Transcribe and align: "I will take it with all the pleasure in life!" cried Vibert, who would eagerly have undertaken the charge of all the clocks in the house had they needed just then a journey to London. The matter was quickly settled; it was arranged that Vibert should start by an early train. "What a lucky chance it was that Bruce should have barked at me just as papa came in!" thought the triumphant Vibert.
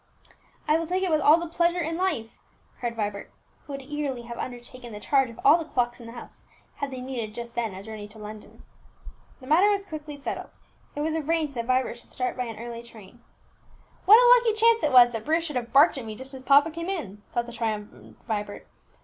"I 0.67 0.79
will 0.79 0.87
take 0.87 1.03
it 1.03 1.11
with 1.11 1.21
all 1.21 1.37
the 1.37 1.45
pleasure 1.45 1.77
in 1.77 1.95
life!" 1.95 2.39
cried 2.79 2.95
Vibert, 2.95 3.31
who 3.61 3.73
would 3.73 3.83
eagerly 3.83 4.23
have 4.23 4.39
undertaken 4.39 4.91
the 4.91 4.99
charge 4.99 5.29
of 5.29 5.39
all 5.45 5.59
the 5.59 5.63
clocks 5.63 5.99
in 5.99 6.07
the 6.07 6.13
house 6.13 6.43
had 6.77 6.89
they 6.89 7.01
needed 7.01 7.35
just 7.35 7.53
then 7.53 7.75
a 7.75 7.83
journey 7.83 8.07
to 8.07 8.17
London. 8.17 8.63
The 9.41 9.45
matter 9.45 9.69
was 9.69 9.85
quickly 9.85 10.17
settled; 10.17 10.49
it 10.95 11.01
was 11.01 11.13
arranged 11.13 11.53
that 11.53 11.65
Vibert 11.67 11.99
should 11.99 12.09
start 12.09 12.35
by 12.35 12.45
an 12.45 12.57
early 12.57 12.81
train. 12.81 13.21
"What 14.05 14.17
a 14.17 14.31
lucky 14.39 14.59
chance 14.59 14.81
it 14.81 14.91
was 14.91 15.11
that 15.11 15.23
Bruce 15.23 15.43
should 15.43 15.55
have 15.55 15.71
barked 15.71 15.99
at 15.99 16.05
me 16.05 16.15
just 16.15 16.33
as 16.33 16.41
papa 16.41 16.71
came 16.71 16.89
in!" 16.89 17.21
thought 17.31 17.45
the 17.45 17.53
triumphant 17.53 18.17
Vibert. 18.25 18.65